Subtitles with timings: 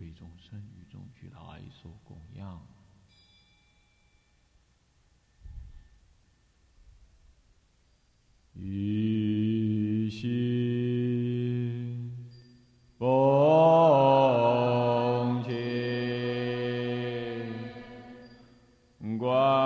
[0.00, 2.66] 为众生与众俱来所供养。
[8.58, 10.30] 一心
[12.98, 13.06] 奉
[15.44, 15.58] 请
[19.18, 19.65] 观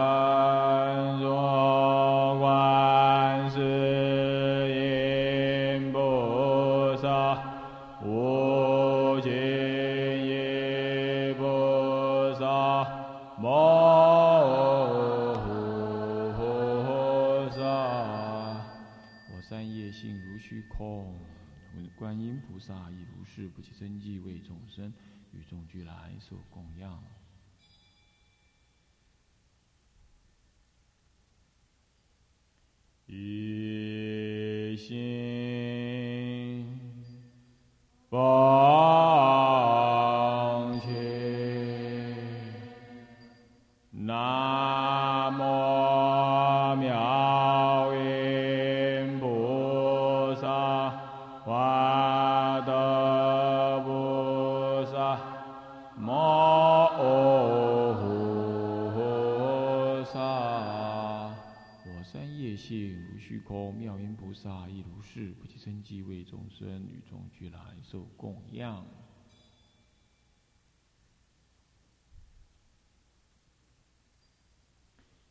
[62.56, 68.86] 性如虚空，妙音菩萨亦如是，不计生计为众生与众俱来受供养。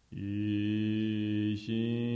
[0.10, 2.09] 一心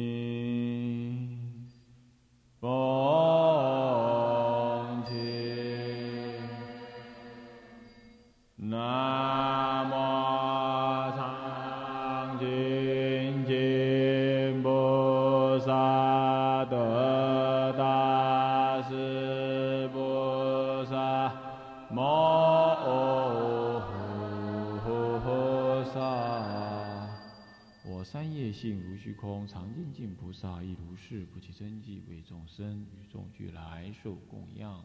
[30.34, 34.84] 菩萨亦如是，不起真迹为众生与众俱来受供养。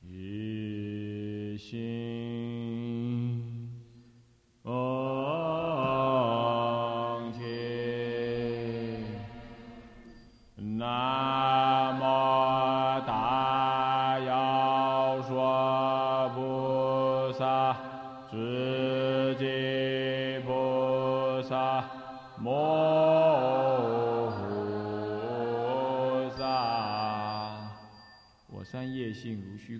[0.00, 2.43] 一心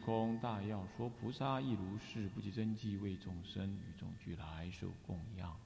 [0.05, 5.57] 空，大要说菩萨亦如是，不计真迹为众生与众俱来受供养。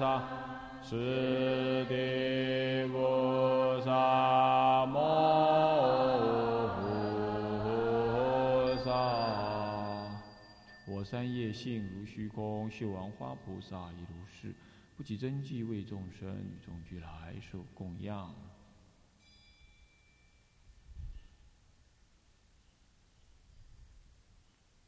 [0.00, 0.24] 萨，
[0.82, 4.96] 是地菩萨，摩
[8.72, 8.90] 诃萨。
[10.88, 14.54] 我三业性如虚空，秀王花菩萨亦如是，
[14.96, 18.34] 不起真迹为众生与众俱来受供养。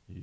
[0.06, 0.14] 一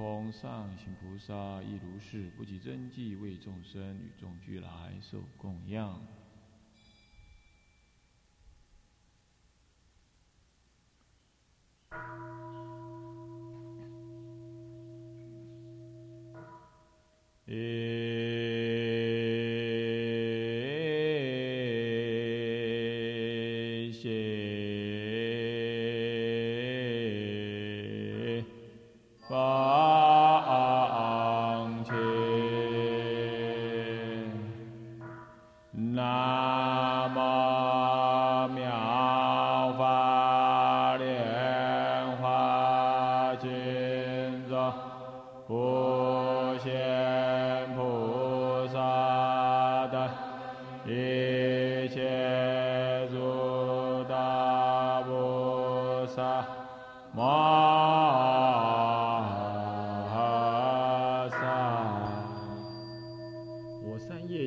[0.00, 6.00] 空，上行菩萨亦如是，不计真迹为众生与众俱来受供养。
[17.44, 18.19] 一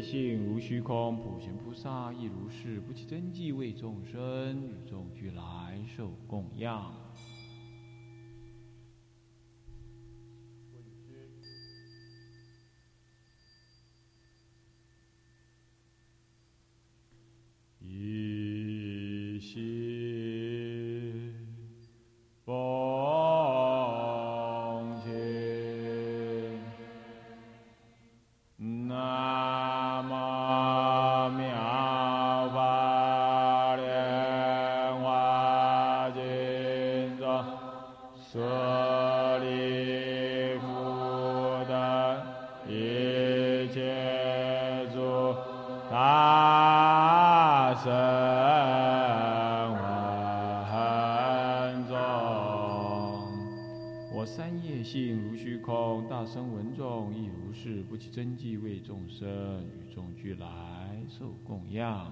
[0.04, 6.94] 性如虚空，普贤菩萨亦如是，不起真迹为众生，与众俱来受供养。
[58.12, 62.12] 真迹为众生，与众俱来受供养。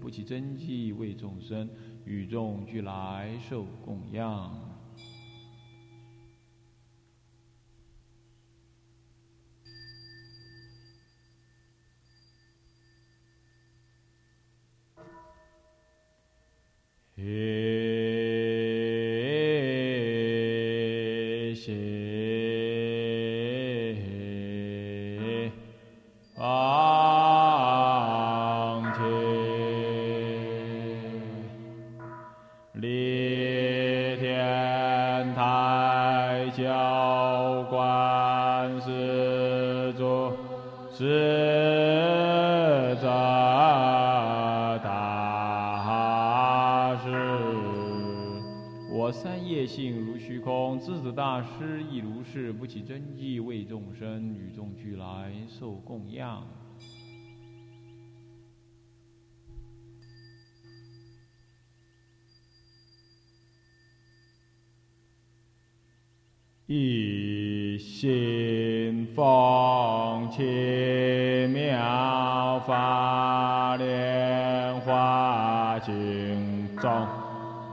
[0.00, 1.68] 不起真迹为众生，
[2.06, 4.68] 与众俱来受供养。
[55.00, 56.46] 来受供养。
[66.66, 77.08] 一心奉起妙法莲花经中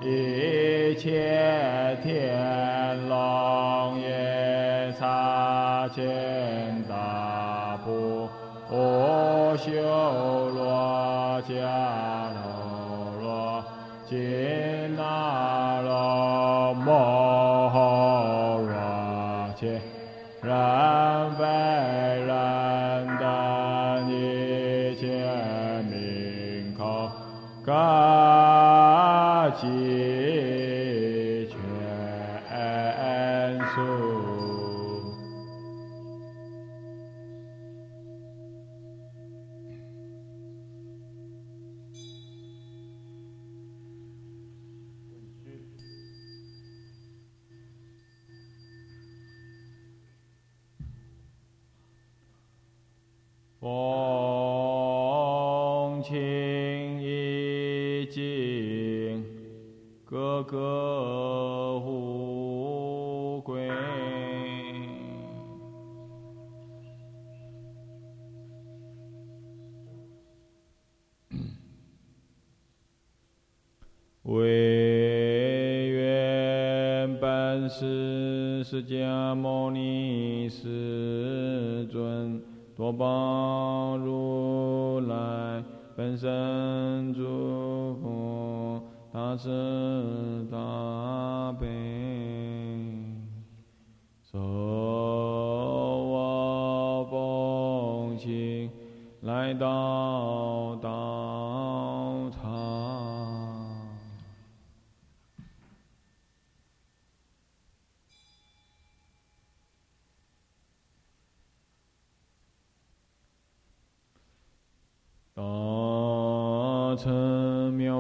[0.02, 6.67] 一切天龙也察见。
[9.58, 9.72] 修
[10.52, 11.58] 罗迦
[12.36, 13.66] 楼罗，
[53.68, 59.26] 风清一静，
[60.06, 63.70] 个个富贵。
[74.24, 82.42] 唯愿本师释迦牟尼世尊。
[82.78, 83.06] 多宝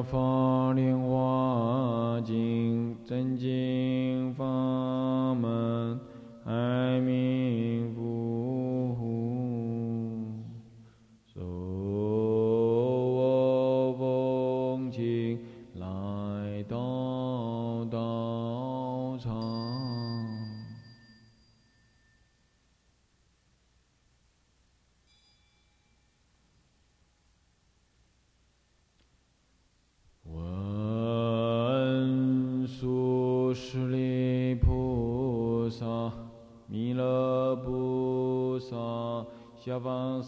[0.03, 0.36] 乘妙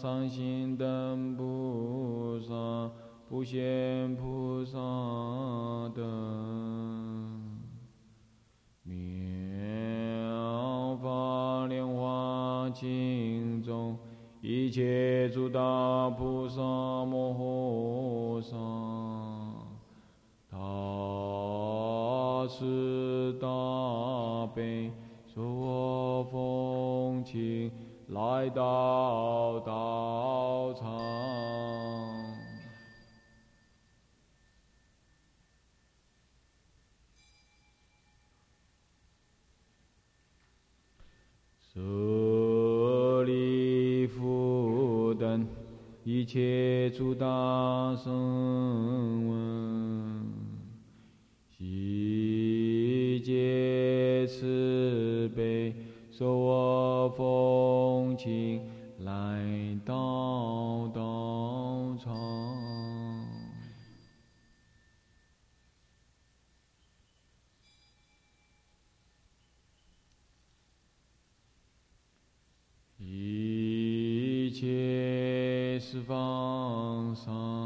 [0.00, 2.90] 三星等菩萨、
[3.28, 4.78] 普贤菩萨
[5.94, 7.60] 等，
[8.82, 13.98] 妙法莲华经中
[14.40, 16.62] 一切诸大菩萨
[17.04, 18.56] 摩诃萨。
[20.50, 20.56] 大
[22.48, 24.90] 慈大悲，
[25.26, 27.70] 受我奉请
[28.08, 29.79] 来到道
[47.00, 50.22] 诸大声闻，
[51.48, 55.74] 悉皆慈悲，
[56.10, 58.60] 受我奉请
[58.98, 62.14] 来到道场。
[72.98, 76.69] 一切十方
[77.14, 77.59] 三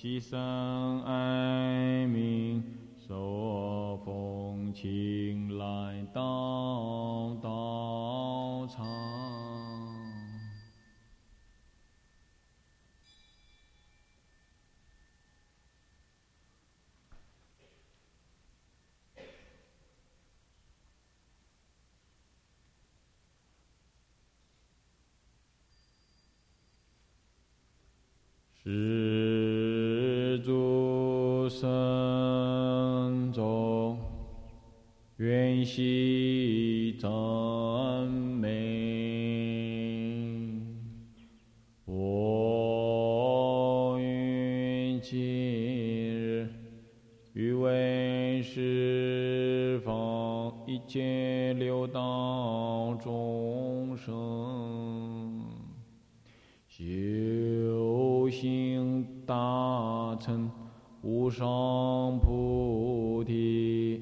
[0.00, 2.62] 悉生爱民，
[2.96, 8.86] 受我奉请来到道场。
[28.62, 29.17] 是
[31.48, 33.96] 诸圣众，
[35.16, 37.10] 愿悉赞
[38.06, 38.60] 美。
[41.86, 46.50] 我愿今日
[47.32, 52.17] 欲为十方一切六道
[61.28, 64.00] 无上菩提，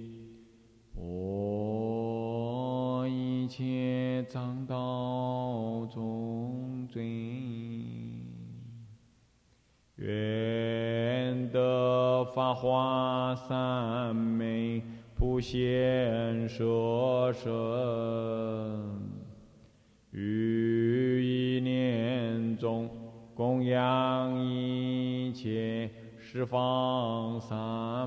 [0.95, 7.05] 我一切障道中尊，
[9.97, 14.81] 愿得法华三昧
[15.17, 17.51] 普贤摄身。
[26.37, 28.07] 十方三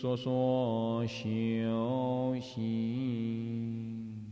[0.00, 4.24] 说说修行，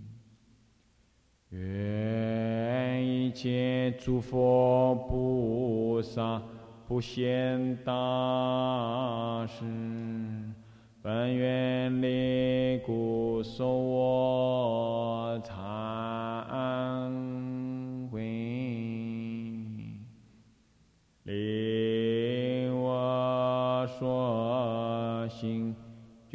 [1.50, 6.40] 愿一切诸佛菩萨
[6.86, 9.64] 不现大士，
[11.02, 15.36] 本愿力故受我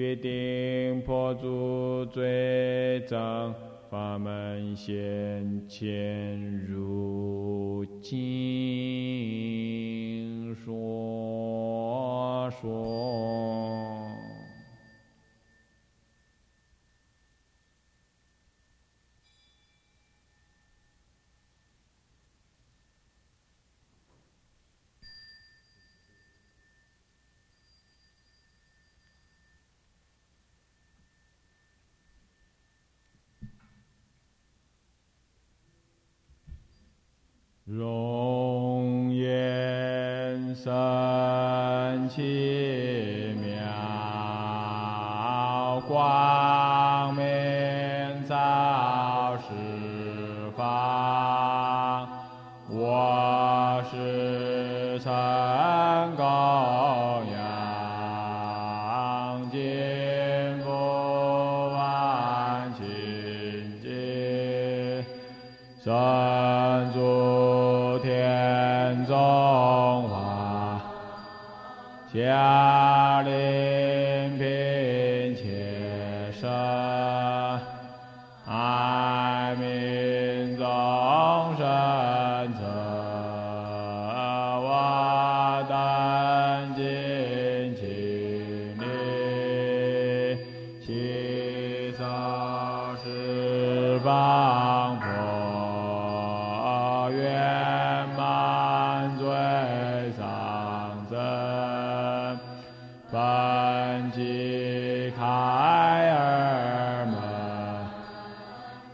[0.01, 3.53] 决定破诸罪障。
[3.87, 7.00] 法门现前如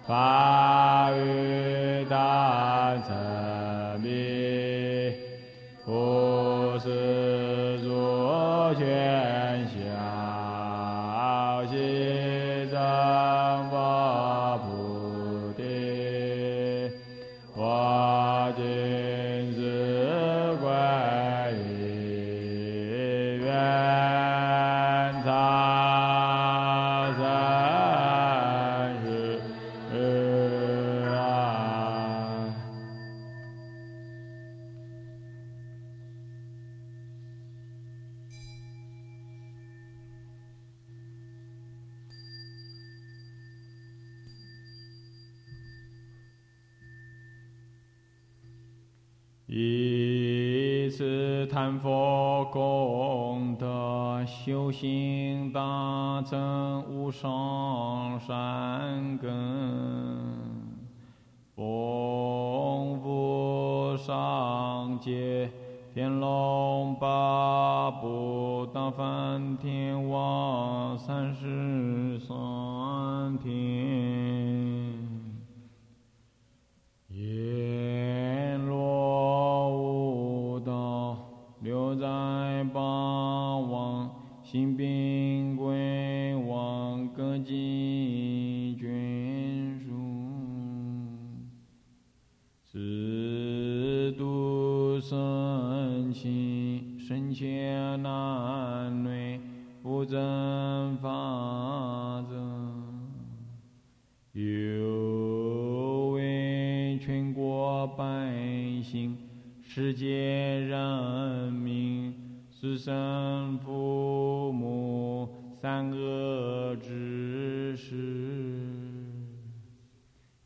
[0.07, 0.66] 法
[64.97, 65.51] 上界，
[65.93, 73.53] 天龙八部大梵天王三十三天。
[77.09, 81.17] 阎罗无道，
[81.61, 84.09] 六在八王，
[84.41, 85.06] 行宾
[95.09, 99.39] 生亲，生前男女，
[99.81, 102.35] 不争法者。
[104.33, 108.03] 有为全国百
[108.83, 109.17] 姓、
[109.61, 112.13] 世界人民、
[112.51, 115.29] 师生父母、
[115.61, 117.95] 三恶之事，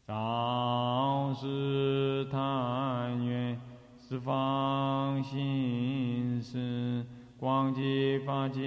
[0.05, 0.15] 当
[8.25, 8.61] 方见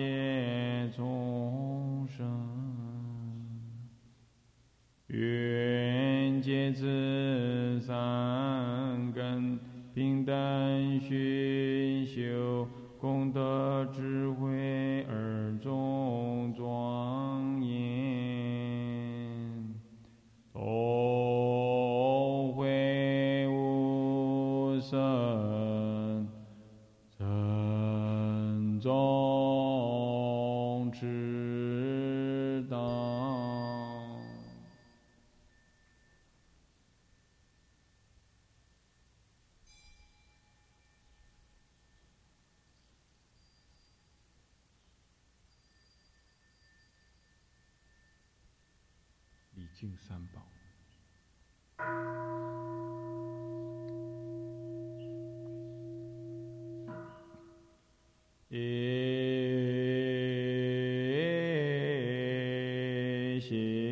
[63.47, 63.84] 释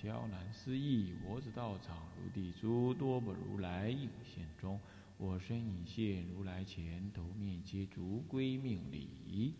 [0.00, 4.78] 娇兰思议，我子道场如地诸多不如来应现中，
[5.16, 9.54] 我身已现如来前，头面皆足归命礼。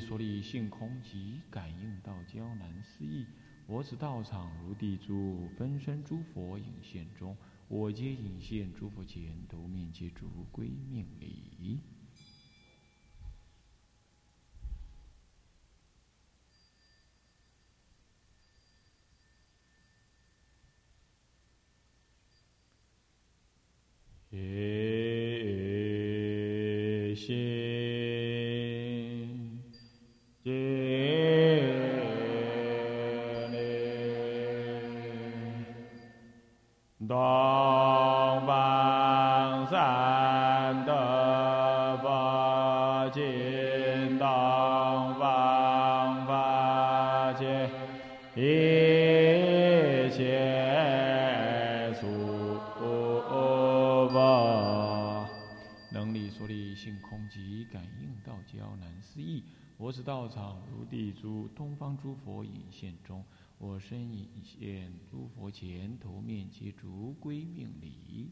[0.00, 3.26] 所立性空即感应到交难思议。
[3.66, 7.36] 我此道场如地诸分身诸佛影现中，
[7.68, 11.78] 我皆影现诸佛前，独面皆诸归命礼。
[58.52, 59.44] 应道交难思议。
[59.76, 63.24] 我此道场如地珠，东方诸佛引现中。
[63.58, 68.30] 我身引现诸佛前，头面皆逐归命理。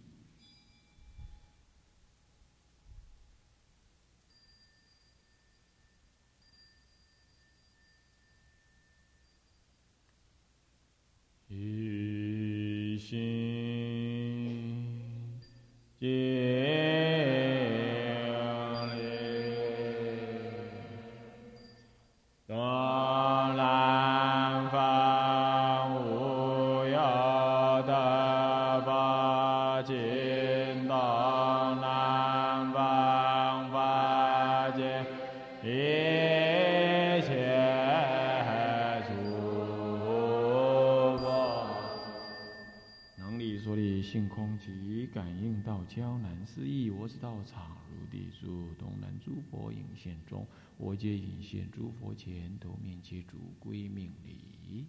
[50.98, 54.88] 皆引现诸佛前，头面皆主归命礼。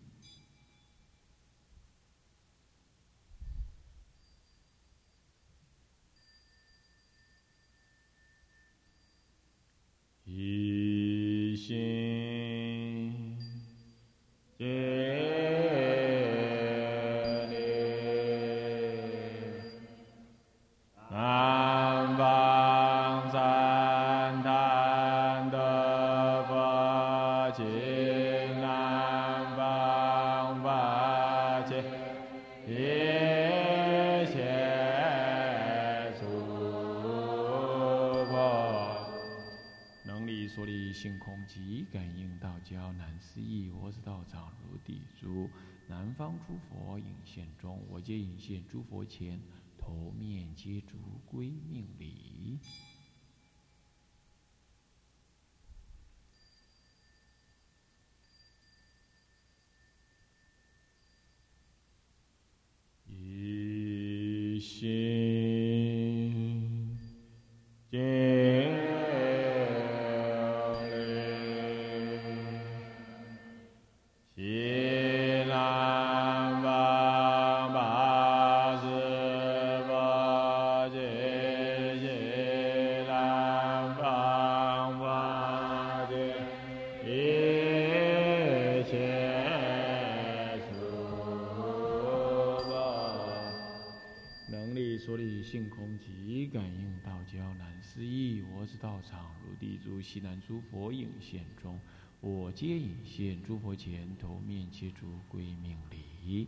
[97.31, 101.79] 江南思义，我是道场如地主，西南诸佛影现中，
[102.21, 106.47] 我皆影现诸佛前，头面切诸归命礼。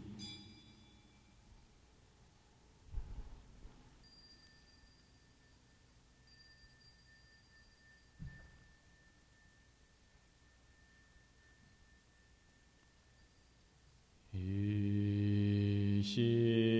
[14.34, 16.71] 一心。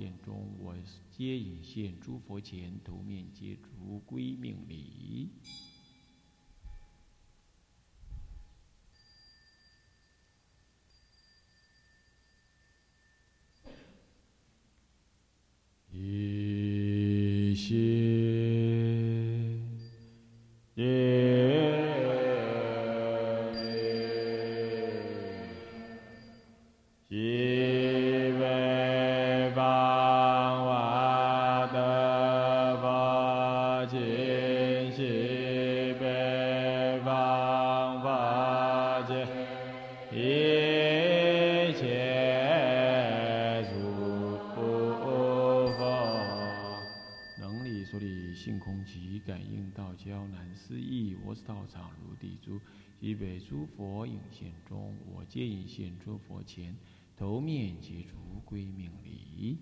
[0.00, 0.74] 现中，我
[1.10, 5.28] 皆影现诸佛前，头面皆逐归命礼。
[15.92, 17.78] 一心
[57.16, 59.58] 头面皆逐归命礼。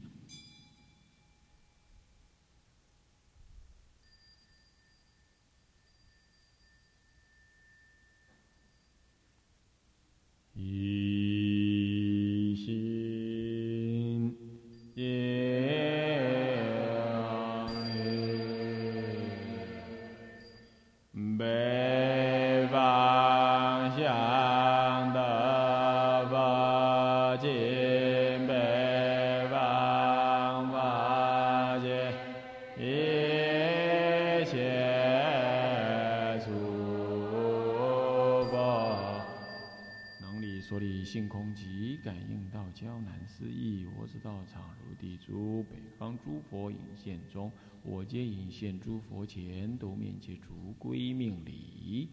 [42.78, 43.86] 应道交难思议。
[43.98, 47.50] 我知道场如地主，北方诸佛引现中，
[47.82, 52.08] 我皆引现诸佛前，都面皆逐归命礼。